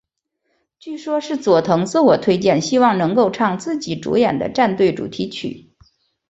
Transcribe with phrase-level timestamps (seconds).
[0.79, 5.75] 据说是佐藤自我推荐希望能够唱自己主演的战队主题曲。